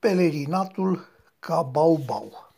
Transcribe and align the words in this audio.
Pelerinatul 0.00 1.06
ca 1.38 1.62
bau-bau. 1.62 2.52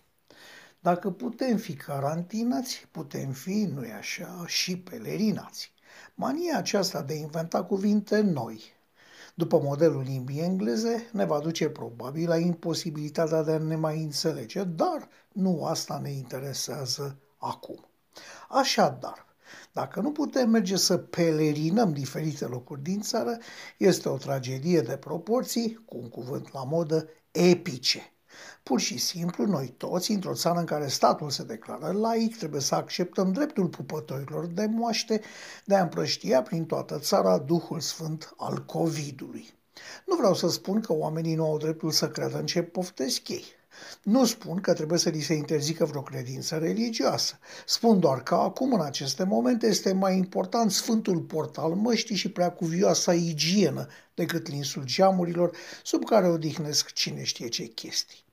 Dacă 0.81 1.11
putem 1.11 1.57
fi 1.57 1.75
carantinați, 1.75 2.87
putem 2.91 3.31
fi, 3.31 3.71
nu-i 3.75 3.93
așa, 3.93 4.45
și 4.47 4.79
pelerinați. 4.79 5.73
Mania 6.15 6.59
aceasta 6.59 7.03
de 7.03 7.13
a 7.13 7.17
inventa 7.17 7.65
cuvinte 7.65 8.21
noi, 8.21 8.63
după 9.35 9.61
modelul 9.61 10.03
limbii 10.03 10.41
engleze, 10.41 11.09
ne 11.13 11.25
va 11.25 11.39
duce 11.39 11.69
probabil 11.69 12.29
la 12.29 12.37
imposibilitatea 12.37 13.43
de 13.43 13.53
a 13.53 13.59
ne 13.59 13.77
mai 13.77 14.03
înțelege, 14.03 14.65
dar 14.65 15.09
nu 15.33 15.65
asta 15.65 15.99
ne 15.99 16.11
interesează 16.11 17.17
acum. 17.39 17.89
Așadar, 18.49 19.27
dacă 19.73 20.01
nu 20.01 20.13
putem 20.13 20.51
merge 20.51 20.77
să 20.77 20.97
pelerinăm 20.97 21.93
diferite 21.93 22.45
locuri 22.45 22.83
din 22.83 23.01
țară, 23.01 23.39
este 23.77 24.09
o 24.09 24.17
tragedie 24.17 24.81
de 24.81 24.97
proporții, 24.97 25.85
cu 25.85 25.97
un 25.97 26.09
cuvânt 26.09 26.53
la 26.53 26.65
modă, 26.65 27.09
epice. 27.33 28.13
Pur 28.63 28.81
și 28.81 28.99
simplu, 28.99 29.45
noi 29.47 29.75
toți, 29.77 30.11
într-o 30.11 30.35
țară 30.35 30.59
în 30.59 30.65
care 30.65 30.89
statul 30.89 31.31
se 31.31 31.43
declară 31.43 31.93
laic, 31.93 32.37
trebuie 32.37 32.61
să 32.61 32.75
acceptăm 32.75 33.33
dreptul 33.33 33.69
pupătorilor 33.69 34.47
de 34.47 34.67
moaște 34.67 35.21
de 35.65 35.75
a 35.75 35.83
împrăștia 35.83 36.43
prin 36.43 36.65
toată 36.65 36.99
țara 36.99 37.39
Duhul 37.39 37.81
Sfânt 37.81 38.35
al 38.37 38.65
COVID-ului. 38.65 39.49
Nu 40.07 40.17
vreau 40.17 40.35
să 40.35 40.49
spun 40.49 40.81
că 40.81 40.93
oamenii 40.93 41.35
nu 41.35 41.45
au 41.45 41.59
dreptul 41.59 41.91
să 41.91 42.11
creadă 42.11 42.39
în 42.39 42.47
ce 42.47 42.63
poftesc 42.63 43.29
ei. 43.29 43.45
Nu 44.03 44.25
spun 44.25 44.61
că 44.61 44.73
trebuie 44.73 44.99
să 44.99 45.09
li 45.09 45.21
se 45.21 45.35
interzică 45.35 45.85
vreo 45.85 46.03
credință 46.03 46.57
religioasă. 46.57 47.39
Spun 47.67 48.01
doar 48.01 48.23
că 48.23 48.35
acum, 48.35 48.73
în 48.73 48.81
aceste 48.81 49.25
momente, 49.25 49.67
este 49.67 49.93
mai 49.93 50.17
important 50.17 50.71
Sfântul 50.71 51.21
Port 51.21 51.59
al 51.59 51.75
măștii 51.75 52.17
și 52.17 52.31
preacuvioasa 52.31 53.15
igienă 53.15 53.87
decât 54.15 54.49
linsul 54.49 54.85
geamurilor 54.85 55.57
sub 55.83 56.05
care 56.05 56.29
odihnesc 56.29 56.93
cine 56.93 57.23
știe 57.23 57.49
ce 57.49 57.65
chestii. 57.65 58.25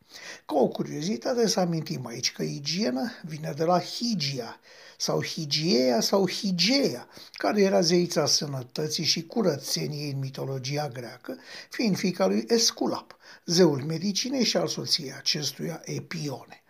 Ca 0.45 0.55
o 0.55 0.67
curiozitate 0.67 1.47
să 1.47 1.59
amintim 1.59 2.05
aici 2.05 2.31
că 2.31 2.43
igienă 2.43 3.11
vine 3.23 3.53
de 3.55 3.63
la 3.63 3.79
higia 3.79 4.59
sau 4.97 5.23
higiea 5.23 6.01
sau 6.01 6.29
higeia, 6.29 7.07
care 7.31 7.61
era 7.61 7.81
zeița 7.81 8.25
sănătății 8.25 9.03
și 9.03 9.25
curățeniei 9.25 10.11
în 10.11 10.19
mitologia 10.19 10.87
greacă, 10.87 11.37
fiind 11.69 11.97
fica 11.97 12.27
lui 12.27 12.45
Esculap, 12.47 13.17
zeul 13.45 13.83
medicinei 13.83 14.43
și 14.43 14.57
al 14.57 14.67
soției 14.67 15.13
acestuia 15.13 15.81
Epione. 15.83 16.63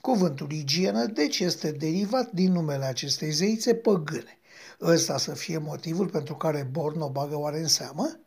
Cuvântul 0.00 0.52
igienă 0.52 1.04
deci 1.04 1.38
este 1.38 1.70
derivat 1.70 2.30
din 2.30 2.52
numele 2.52 2.84
acestei 2.84 3.30
zeițe 3.30 3.74
păgâne. 3.74 4.38
Ăsta 4.80 5.18
să 5.18 5.34
fie 5.34 5.58
motivul 5.58 6.08
pentru 6.08 6.34
care 6.34 6.68
Born 6.70 7.00
o 7.00 7.10
bagă 7.10 7.38
oare 7.38 7.58
în 7.58 7.68
seamă? 7.68 8.21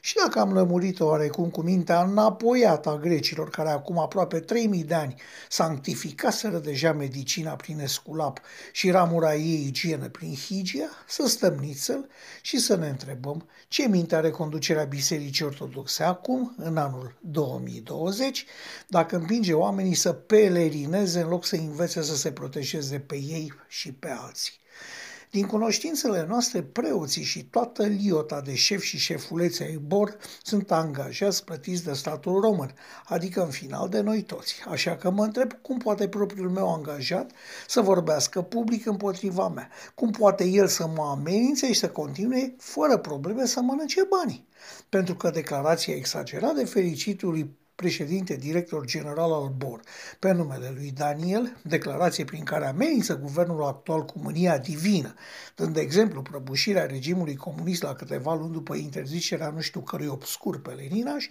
Și 0.00 0.14
dacă 0.24 0.40
am 0.40 0.52
lămurit-o 0.52 1.06
oarecum 1.06 1.50
cu 1.50 1.60
mintea 1.60 2.02
înapoiată 2.02 2.88
a 2.88 2.96
grecilor, 2.96 3.50
care 3.50 3.70
acum 3.70 3.98
aproape 3.98 4.40
3000 4.40 4.84
de 4.84 4.94
ani 4.94 5.14
sanctificaseră 5.48 6.58
deja 6.58 6.92
medicina 6.92 7.54
prin 7.54 7.80
esculap 7.80 8.40
și 8.72 8.90
ramura 8.90 9.34
ei 9.34 9.66
igienă 9.66 10.08
prin 10.08 10.34
higia, 10.34 10.88
să 11.08 11.26
stăm 11.26 11.54
nițel 11.54 12.08
și 12.42 12.58
să 12.58 12.76
ne 12.76 12.88
întrebăm 12.88 13.48
ce 13.68 13.88
minte 13.88 14.16
are 14.16 14.30
conducerea 14.30 14.84
Bisericii 14.84 15.44
Ortodoxe 15.44 16.02
acum, 16.02 16.54
în 16.56 16.76
anul 16.76 17.18
2020, 17.20 18.44
dacă 18.86 19.16
împinge 19.16 19.52
oamenii 19.52 19.94
să 19.94 20.12
pelerineze 20.12 21.20
în 21.20 21.28
loc 21.28 21.44
să 21.44 21.56
învețe 21.56 22.02
să 22.02 22.16
se 22.16 22.32
protejeze 22.32 22.98
pe 22.98 23.16
ei 23.16 23.52
și 23.68 23.92
pe 23.92 24.08
alții. 24.10 24.52
Din 25.30 25.46
cunoștințele 25.46 26.26
noastre, 26.28 26.62
preoții 26.62 27.22
și 27.22 27.44
toată 27.44 27.84
liota 27.84 28.40
de 28.40 28.54
șef 28.54 28.82
și 28.82 28.98
șefulețe 28.98 29.62
ai 29.64 29.76
BOR 29.76 30.16
sunt 30.42 30.70
angajați 30.70 31.44
plătiți 31.44 31.84
de 31.84 31.92
statul 31.92 32.40
român, 32.40 32.74
adică 33.04 33.42
în 33.42 33.50
final 33.50 33.88
de 33.88 34.00
noi 34.00 34.22
toți. 34.22 34.62
Așa 34.68 34.96
că 34.96 35.10
mă 35.10 35.24
întreb 35.24 35.52
cum 35.52 35.78
poate 35.78 36.08
propriul 36.08 36.50
meu 36.50 36.74
angajat 36.74 37.30
să 37.66 37.80
vorbească 37.80 38.42
public 38.42 38.86
împotriva 38.86 39.48
mea, 39.48 39.70
cum 39.94 40.10
poate 40.10 40.44
el 40.44 40.66
să 40.66 40.86
mă 40.86 41.02
amenințe 41.02 41.66
și 41.66 41.78
să 41.78 41.88
continue 41.88 42.54
fără 42.58 42.96
probleme 42.96 43.46
să 43.46 43.60
mănânce 43.60 44.02
banii. 44.08 44.46
Pentru 44.88 45.14
că 45.14 45.30
declarația 45.30 45.94
exagerată 45.94 46.54
de 46.54 46.64
fericitului 46.64 47.56
președinte 47.82 48.36
director 48.36 48.86
general 48.86 49.32
al 49.32 49.54
BOR, 49.56 49.80
pe 50.18 50.32
numele 50.32 50.72
lui 50.74 50.90
Daniel, 50.90 51.56
declarație 51.62 52.24
prin 52.24 52.44
care 52.44 52.66
amenință 52.66 53.18
guvernul 53.18 53.62
actual 53.62 54.04
cu 54.04 54.18
mânia 54.18 54.58
divină, 54.58 55.14
dând 55.54 55.74
de 55.74 55.80
exemplu 55.80 56.22
prăbușirea 56.22 56.86
regimului 56.86 57.36
comunist 57.36 57.82
la 57.82 57.94
câteva 57.94 58.34
luni 58.34 58.52
după 58.52 58.74
interzicerea 58.74 59.50
nu 59.50 59.60
știu 59.60 59.80
cărui 59.80 60.06
obscur 60.06 60.60
pe 60.60 60.70
Leninaș, 60.70 61.26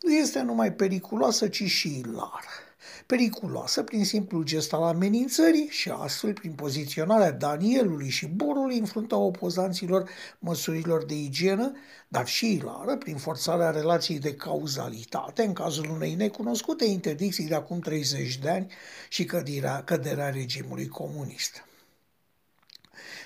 nu 0.00 0.12
este 0.12 0.40
numai 0.40 0.72
periculoasă, 0.72 1.48
ci 1.48 1.62
și 1.62 1.98
ilară 1.98 2.67
periculoasă 3.06 3.82
prin 3.82 4.04
simplul 4.04 4.44
gest 4.44 4.72
al 4.72 4.82
amenințării 4.82 5.68
și 5.70 5.90
astfel 5.90 6.32
prin 6.32 6.52
poziționarea 6.52 7.32
Danielului 7.32 8.08
și 8.08 8.26
Borului 8.26 8.78
în 8.78 8.84
fruntea 8.84 9.16
opozanților 9.16 10.10
măsurilor 10.38 11.04
de 11.04 11.14
igienă, 11.14 11.72
dar 12.08 12.26
și 12.26 12.52
ilară 12.52 12.96
prin 12.96 13.16
forțarea 13.16 13.70
relației 13.70 14.18
de 14.18 14.34
cauzalitate 14.34 15.42
în 15.42 15.52
cazul 15.52 15.90
unei 15.90 16.14
necunoscute 16.14 16.84
interdicții 16.84 17.46
de 17.46 17.54
acum 17.54 17.78
30 17.78 18.38
de 18.38 18.50
ani 18.50 18.72
și 19.08 19.24
căderea, 19.24 19.82
căderea 19.84 20.30
regimului 20.30 20.88
comunist. 20.88 21.67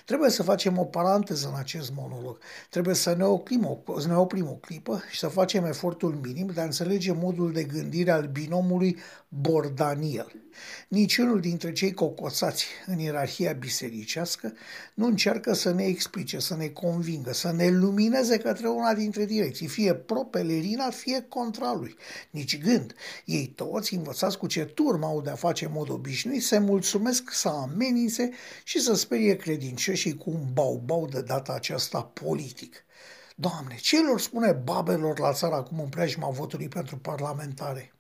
Trebuie 0.05 0.31
să 0.31 0.43
facem 0.43 0.79
o 0.79 0.85
paranteză 0.85 1.49
în 1.49 1.59
acest 1.59 1.93
monolog. 1.95 2.39
Trebuie 2.71 2.95
să 2.95 3.15
ne 3.15 3.25
oprim 3.25 3.65
o, 3.67 4.01
să 4.01 4.09
ne 4.09 4.17
oprim 4.17 4.49
o 4.49 4.55
clipă 4.55 5.03
și 5.11 5.19
să 5.19 5.29
facem 5.29 5.65
efortul 5.65 6.19
minim 6.23 6.47
de 6.55 6.61
a 6.61 6.65
înțelege 6.65 7.13
modul 7.13 7.53
de 7.53 7.65
gândire 7.65 8.11
al 8.11 8.27
binomului 8.27 8.99
Bordaniel. 9.29 10.43
Niciunul 10.89 11.41
dintre 11.41 11.73
cei 11.73 11.93
cocoțați 11.93 12.67
în 12.87 12.99
ierarhia 12.99 13.53
bisericească 13.53 14.53
nu 14.95 15.07
încearcă 15.07 15.53
să 15.53 15.73
ne 15.73 15.85
explice, 15.85 16.39
să 16.39 16.57
ne 16.57 16.67
convingă, 16.67 17.33
să 17.33 17.53
ne 17.53 17.69
lumineze 17.69 18.39
către 18.39 18.69
una 18.69 18.95
dintre 18.95 19.25
direcții, 19.25 19.67
fie 19.67 19.95
pro-pelerina, 19.95 20.91
fie 20.91 21.25
contra 21.29 21.73
lui. 21.73 21.97
Nici 22.31 22.62
gând. 22.62 22.95
Ei 23.25 23.47
toți, 23.47 23.95
învățați 23.95 24.39
cu 24.39 24.47
ce 24.47 24.65
turmă 24.65 25.07
au 25.07 25.21
de-a 25.21 25.35
face 25.35 25.65
în 25.65 25.73
mod 25.75 25.91
obișnuit, 25.91 26.43
se 26.43 26.59
mulțumesc 26.59 27.31
să 27.31 27.49
amenințe 27.49 28.31
și 28.65 28.81
să 28.81 28.95
sperie 28.95 29.37
credincioșii 29.93 30.17
cu 30.17 30.31
un 30.31 30.53
bau-bau 30.53 31.07
de 31.07 31.23
data 31.23 31.53
aceasta 31.53 32.03
politic. 32.03 32.85
Doamne, 33.37 33.77
ce 33.77 34.03
lor 34.03 34.21
spune 34.21 34.53
babelor 34.53 35.19
la 35.19 35.33
țară 35.33 35.55
acum 35.55 35.81
în 35.81 35.89
preajma 35.89 36.31
votului 36.31 36.69
pentru 36.69 36.99
parlamentare? 36.99 37.93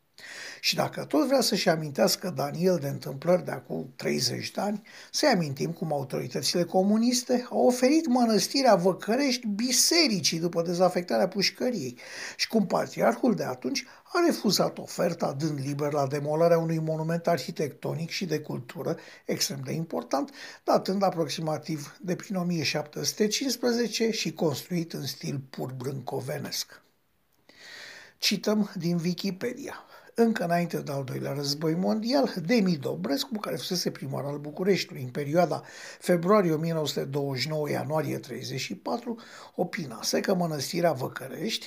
Și 0.60 0.74
dacă 0.74 1.04
tot 1.04 1.26
vrea 1.26 1.40
să-și 1.40 1.68
amintească 1.68 2.30
Daniel 2.30 2.78
de 2.80 2.88
întâmplări 2.88 3.44
de 3.44 3.50
acum 3.50 3.92
30 3.96 4.50
de 4.50 4.60
ani, 4.60 4.82
să 5.10 5.26
amintim 5.34 5.72
cum 5.72 5.92
autoritățile 5.92 6.64
comuniste 6.64 7.46
au 7.50 7.66
oferit 7.66 8.06
mănăstirea 8.06 8.74
Văcărești 8.74 9.46
bisericii 9.46 10.38
după 10.38 10.62
dezafectarea 10.62 11.28
pușcăriei 11.28 11.98
și 12.36 12.48
cum 12.48 12.66
patriarhul 12.66 13.34
de 13.34 13.44
atunci 13.44 13.84
a 14.12 14.24
refuzat 14.26 14.78
oferta 14.78 15.32
dând 15.32 15.58
liber 15.58 15.92
la 15.92 16.06
demolarea 16.06 16.58
unui 16.58 16.78
monument 16.78 17.26
arhitectonic 17.26 18.10
și 18.10 18.24
de 18.24 18.40
cultură 18.40 18.96
extrem 19.24 19.60
de 19.64 19.72
important, 19.72 20.30
datând 20.64 21.02
aproximativ 21.02 21.96
de 22.00 22.16
prin 22.16 22.36
1715 22.36 24.10
și 24.10 24.32
construit 24.32 24.92
în 24.92 25.06
stil 25.06 25.40
pur 25.50 25.72
brâncovenesc. 25.72 26.82
Cităm 28.18 28.70
din 28.74 28.98
Wikipedia 29.04 29.84
încă 30.14 30.44
înainte 30.44 30.78
de 30.78 30.92
al 30.92 31.04
doilea 31.04 31.32
război 31.32 31.74
mondial, 31.74 32.34
Demi 32.46 32.76
Dobrescu, 32.76 33.38
care 33.38 33.56
fusese 33.56 33.90
primar 33.90 34.24
al 34.24 34.38
Bucureștiului 34.38 35.02
în 35.02 35.10
perioada 35.10 35.62
februarie 35.98 36.58
1929-ianuarie 36.58 38.18
34, 38.20 39.18
opinase 39.54 40.20
că 40.20 40.34
mănăstirea 40.34 40.92
Văcărești, 40.92 41.66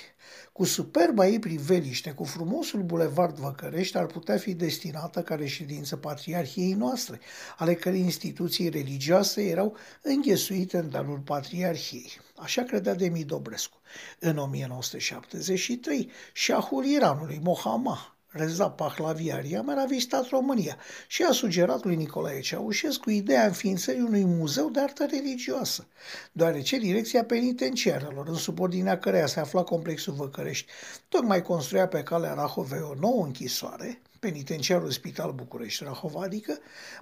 cu 0.51 0.63
superba 0.63 1.27
ei 1.27 1.39
priveliște, 1.39 2.12
cu 2.12 2.24
frumosul 2.24 2.81
bulevard 2.81 3.38
Văcărești, 3.38 3.97
ar 3.97 4.06
putea 4.06 4.38
fi 4.38 4.53
destinată 4.53 5.21
ca 5.21 5.36
reședință 5.36 5.95
patriarhiei 5.95 6.74
noastre, 6.74 7.19
ale 7.57 7.74
cărei 7.74 8.00
instituții 8.00 8.69
religioase 8.69 9.44
erau 9.44 9.77
înghesuite 10.01 10.77
în 10.77 10.89
danul 10.89 11.19
patriarhiei. 11.19 12.12
Așa 12.36 12.63
credea 12.63 12.94
Demi 12.94 13.24
Dobrescu. 13.24 13.77
În 14.19 14.38
1973, 14.38 16.12
șahul 16.33 16.86
Iranului, 16.86 17.39
Mohammad, 17.44 18.14
Reza 18.37 18.69
Pahlaviaria 18.69 19.61
mi-a 19.61 19.85
vizitat 19.87 20.29
România 20.29 20.77
și 21.07 21.23
a 21.23 21.31
sugerat 21.31 21.83
lui 21.83 21.95
Nicolae 21.95 22.39
Ceaușescu 22.39 23.09
ideea 23.09 23.45
înființării 23.45 24.01
unui 24.01 24.23
muzeu 24.23 24.69
de 24.69 24.79
artă 24.79 25.05
religioasă, 25.09 25.87
deoarece 26.31 26.77
direcția 26.77 27.23
penitenciarelor, 27.23 28.27
în 28.27 28.35
subordinea 28.35 28.99
căreia 28.99 29.25
se 29.25 29.39
afla 29.39 29.63
complexul 29.63 30.13
Văcărești, 30.13 30.71
tocmai 31.09 31.41
construia 31.41 31.87
pe 31.87 32.03
calea 32.03 32.33
Rahovei 32.33 32.81
o 32.81 32.93
nouă 32.99 33.23
închisoare, 33.23 34.01
penitenciarul 34.19 34.91
Spital 34.91 35.31
București 35.31 35.83
Rahova, 35.83 36.21
adică 36.21 36.57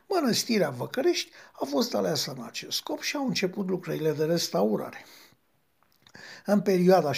mănăstirea 0.07 0.69
Văcărești, 0.69 1.31
a 1.51 1.65
fost 1.65 1.95
aleasă 1.95 2.33
în 2.37 2.43
acest 2.43 2.77
scop 2.77 3.01
și 3.01 3.15
au 3.15 3.27
început 3.27 3.69
lucrările 3.69 4.11
de 4.11 4.23
restaurare. 4.23 5.05
În 6.45 6.61
perioada 6.61 7.11
74-77, 7.11 7.15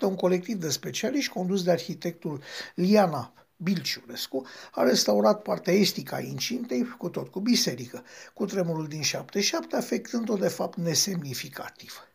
un 0.00 0.14
colectiv 0.14 0.56
de 0.56 0.70
specialiști 0.70 1.32
condus 1.32 1.62
de 1.62 1.70
arhitectul 1.70 2.42
Liana 2.74 3.32
Bilciurescu 3.56 4.46
a 4.72 4.82
restaurat 4.82 5.42
partea 5.42 5.72
estică 5.72 6.14
a 6.14 6.20
incintei, 6.20 6.94
cu 6.98 7.08
tot 7.08 7.28
cu 7.28 7.40
biserică, 7.40 8.04
cu 8.34 8.44
tremurul 8.44 8.86
din 8.86 9.02
77 9.02 9.76
afectând-o 9.76 10.36
de 10.36 10.48
fapt 10.48 10.78
nesemnificativ. 10.78 12.06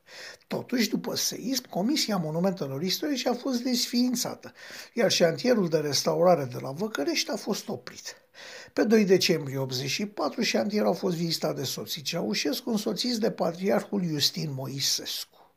Totuși, 0.47 0.89
după 0.89 1.15
seism, 1.15 1.69
Comisia 1.69 2.17
Monumentelor 2.17 2.81
Istorice 2.81 3.29
a 3.29 3.33
fost 3.33 3.61
desființată, 3.63 4.53
iar 4.93 5.11
șantierul 5.11 5.69
de 5.69 5.77
restaurare 5.77 6.45
de 6.45 6.57
la 6.61 6.71
Văcărești 6.71 7.31
a 7.31 7.35
fost 7.35 7.69
oprit. 7.69 8.15
Pe 8.73 8.83
2 8.83 9.05
decembrie 9.05 9.57
84, 9.57 10.41
șantierul 10.41 10.89
a 10.89 10.93
fost 10.93 11.15
vizitat 11.15 11.55
de 11.55 11.63
soții 11.63 12.01
Ceaușescu, 12.01 12.69
însoțiți 12.69 13.19
de 13.19 13.31
patriarhul 13.31 14.03
Justin 14.03 14.53
Moisescu. 14.53 15.55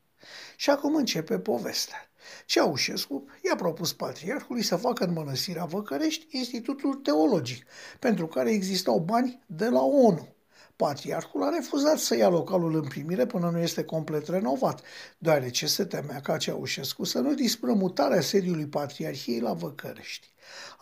Și 0.56 0.70
acum 0.70 0.94
începe 0.94 1.38
povestea. 1.38 2.10
Ceaușescu 2.46 3.24
i-a 3.44 3.56
propus 3.56 3.92
patriarhului 3.92 4.62
să 4.62 4.76
facă 4.76 5.04
în 5.04 5.12
mănăstirea 5.12 5.64
Văcărești 5.64 6.26
Institutul 6.30 6.94
Teologic, 6.94 7.66
pentru 7.98 8.26
care 8.26 8.50
existau 8.50 8.98
bani 8.98 9.42
de 9.46 9.68
la 9.68 9.82
ONU. 9.82 10.34
Patriarhul 10.76 11.42
a 11.42 11.48
refuzat 11.48 11.98
să 11.98 12.16
ia 12.16 12.28
localul 12.28 12.74
în 12.74 12.88
primire 12.88 13.26
până 13.26 13.50
nu 13.50 13.58
este 13.58 13.84
complet 13.84 14.28
renovat, 14.28 14.82
deoarece 15.18 15.66
se 15.66 15.84
temea 15.84 16.20
ca 16.20 16.36
Ceaușescu 16.36 17.04
să 17.04 17.18
nu 17.18 17.34
dispună 17.34 17.72
mutarea 17.72 18.20
sediului 18.20 18.66
Patriarhiei 18.66 19.40
la 19.40 19.52
Văcărești. 19.52 20.28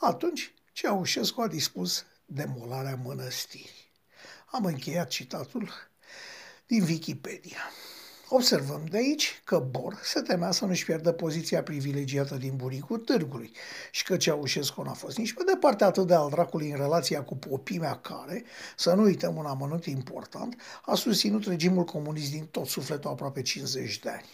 Atunci, 0.01 0.55
Ceaușescu 0.81 1.41
a 1.41 1.47
dispus 1.47 2.05
demolarea 2.25 3.01
mănăstirii. 3.05 3.93
Am 4.47 4.65
încheiat 4.65 5.09
citatul 5.09 5.71
din 6.67 6.83
Wikipedia. 6.83 7.59
Observăm 8.29 8.85
de 8.91 8.97
aici 8.97 9.41
că 9.45 9.59
Bor 9.59 10.01
se 10.03 10.21
temea 10.21 10.51
să 10.51 10.65
nu-și 10.65 10.85
pierdă 10.85 11.13
poziția 11.13 11.63
privilegiată 11.63 12.37
din 12.37 12.57
buricul 12.57 12.99
târgului 12.99 13.53
și 13.91 14.05
că 14.05 14.17
Ceaușescu 14.17 14.83
n-a 14.83 14.93
fost 14.93 15.17
nici 15.17 15.33
pe 15.33 15.43
departe 15.47 15.85
atât 15.85 16.07
de 16.07 16.15
al 16.15 16.31
dracului 16.31 16.71
în 16.71 16.77
relația 16.77 17.25
cu 17.25 17.37
popimea 17.37 17.97
care, 17.97 18.45
să 18.77 18.95
nu 18.95 19.03
uităm 19.03 19.37
un 19.37 19.47
amănunt 19.47 19.85
important, 19.85 20.61
a 20.85 20.95
susținut 20.95 21.45
regimul 21.45 21.85
comunist 21.85 22.31
din 22.31 22.47
tot 22.47 22.67
sufletul 22.67 23.11
aproape 23.11 23.43
50 23.43 23.99
de 23.99 24.11
ani. 24.11 24.29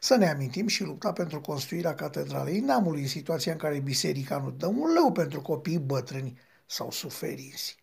Să 0.00 0.16
ne 0.16 0.28
amintim 0.28 0.66
și 0.66 0.82
lupta 0.82 1.12
pentru 1.12 1.40
construirea 1.40 1.94
catedralei 1.94 2.60
neamului 2.60 3.00
în 3.00 3.08
situația 3.08 3.52
în 3.52 3.58
care 3.58 3.78
biserica 3.78 4.38
nu 4.38 4.50
dă 4.50 4.66
un 4.66 4.92
leu 4.92 5.12
pentru 5.12 5.42
copiii 5.42 5.78
bătrâni 5.78 6.38
sau 6.66 6.90
suferinți. 6.90 7.76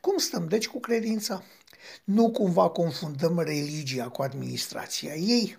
Cum 0.00 0.18
stăm 0.18 0.48
deci 0.48 0.68
cu 0.68 0.80
credința? 0.80 1.42
Nu 2.04 2.30
cumva 2.30 2.68
confundăm 2.68 3.38
religia 3.40 4.08
cu 4.08 4.22
administrația 4.22 5.14
ei? 5.14 5.58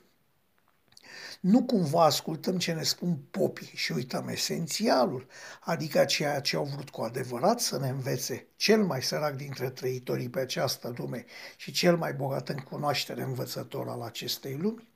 Nu 1.39 1.63
cumva 1.63 2.06
ascultăm 2.06 2.57
ce 2.57 2.73
ne 2.73 2.83
spun 2.83 3.18
popii 3.31 3.71
și 3.75 3.91
uităm 3.91 4.27
esențialul, 4.27 5.27
adică 5.59 6.06
ceea 6.06 6.39
ce 6.39 6.56
au 6.56 6.63
vrut 6.63 6.89
cu 6.89 7.01
adevărat 7.01 7.59
să 7.59 7.80
ne 7.80 7.89
învețe 7.89 8.47
cel 8.56 8.83
mai 8.83 9.01
sărac 9.01 9.35
dintre 9.35 9.69
trăitorii 9.69 10.30
pe 10.30 10.39
această 10.39 10.94
lume 10.97 11.25
și 11.57 11.71
cel 11.71 11.97
mai 11.97 12.13
bogat 12.13 12.50
în 12.50 12.57
cunoaștere 12.57 13.21
învățător 13.21 13.88
al 13.88 14.01
acestei 14.01 14.57
lumi? 14.57 14.88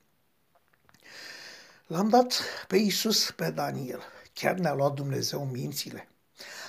L-am 1.92 2.10
dat 2.10 2.42
pe 2.68 2.78
Isus, 2.78 3.32
pe 3.32 3.52
Daniel. 3.56 4.00
Chiar 4.34 4.58
ne-a 4.58 4.74
luat 4.74 4.94
Dumnezeu 4.94 5.50
mințile. 5.52 6.08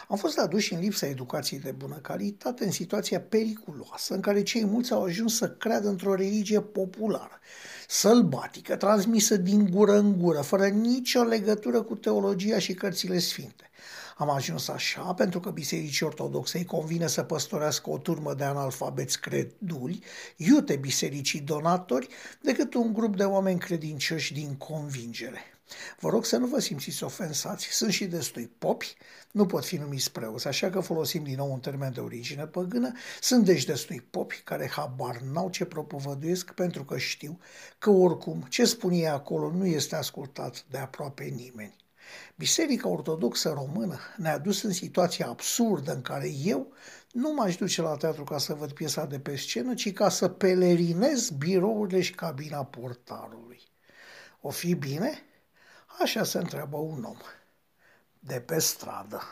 Am 0.08 0.16
fost 0.16 0.38
aduși 0.38 0.72
în 0.72 0.80
lipsa 0.80 1.06
educației 1.06 1.60
de 1.60 1.70
bună 1.70 1.96
calitate 1.96 2.64
în 2.64 2.70
situația 2.70 3.20
periculoasă 3.20 4.14
în 4.14 4.20
care 4.20 4.42
cei 4.42 4.64
mulți 4.64 4.92
au 4.92 5.02
ajuns 5.02 5.36
să 5.36 5.50
creadă 5.50 5.88
într-o 5.88 6.14
religie 6.14 6.60
populară, 6.60 7.40
sălbatică, 7.88 8.76
transmisă 8.76 9.36
din 9.36 9.70
gură 9.70 9.98
în 9.98 10.18
gură, 10.18 10.40
fără 10.40 10.66
nicio 10.66 11.22
legătură 11.22 11.82
cu 11.82 11.94
teologia 11.94 12.58
și 12.58 12.74
cărțile 12.74 13.18
sfinte. 13.18 13.70
Am 14.22 14.30
ajuns 14.30 14.68
așa 14.68 15.14
pentru 15.14 15.40
că 15.40 15.50
Bisericii 15.50 16.06
Ortodoxe 16.06 16.58
îi 16.58 16.64
convine 16.64 17.06
să 17.06 17.22
păstorească 17.22 17.90
o 17.90 17.98
turmă 17.98 18.34
de 18.34 18.44
analfabeți 18.44 19.20
creduli, 19.20 20.02
iute 20.36 20.76
bisericii 20.76 21.40
donatori, 21.40 22.08
decât 22.40 22.74
un 22.74 22.92
grup 22.92 23.16
de 23.16 23.24
oameni 23.24 23.58
credincioși 23.58 24.32
din 24.32 24.54
convingere. 24.54 25.40
Vă 26.00 26.08
rog 26.08 26.24
să 26.24 26.36
nu 26.36 26.46
vă 26.46 26.60
simțiți 26.60 27.04
ofensați, 27.04 27.66
sunt 27.66 27.92
și 27.92 28.06
destui 28.06 28.50
popi, 28.58 28.96
nu 29.30 29.46
pot 29.46 29.64
fi 29.64 29.76
numiți 29.76 30.12
preoți, 30.12 30.46
așa 30.46 30.70
că 30.70 30.80
folosim 30.80 31.22
din 31.22 31.36
nou 31.36 31.52
un 31.52 31.60
termen 31.60 31.92
de 31.92 32.00
origine 32.00 32.46
păgână, 32.46 32.92
sunt 33.20 33.44
deci 33.44 33.64
destui 33.64 34.00
popi 34.00 34.40
care 34.44 34.68
habar 34.68 35.20
n-au 35.32 35.50
ce 35.50 35.64
propovăduiesc 35.64 36.52
pentru 36.52 36.84
că 36.84 36.98
știu 36.98 37.38
că 37.78 37.90
oricum 37.90 38.46
ce 38.48 38.64
spun 38.64 38.92
ei 38.92 39.08
acolo 39.08 39.50
nu 39.50 39.66
este 39.66 39.96
ascultat 39.96 40.64
de 40.70 40.78
aproape 40.78 41.24
nimeni. 41.24 41.81
Biserica 42.36 42.88
Ortodoxă 42.88 43.50
Română 43.50 43.98
ne-a 44.16 44.38
dus 44.38 44.62
în 44.62 44.72
situația 44.72 45.26
absurdă 45.26 45.92
în 45.92 46.02
care 46.02 46.28
eu 46.44 46.72
nu 47.12 47.32
m-aș 47.32 47.56
duce 47.56 47.82
la 47.82 47.96
teatru 47.96 48.24
ca 48.24 48.38
să 48.38 48.54
văd 48.54 48.72
piesa 48.72 49.04
de 49.04 49.20
pe 49.20 49.36
scenă, 49.36 49.74
ci 49.74 49.92
ca 49.92 50.08
să 50.08 50.28
pelerinez 50.28 51.30
birourile 51.30 52.00
și 52.00 52.14
cabina 52.14 52.64
portarului. 52.64 53.60
O 54.40 54.50
fi 54.50 54.74
bine? 54.74 55.22
Așa 56.00 56.24
se 56.24 56.38
întreabă 56.38 56.76
un 56.76 57.04
om 57.04 57.18
de 58.18 58.40
pe 58.40 58.58
stradă. 58.58 59.22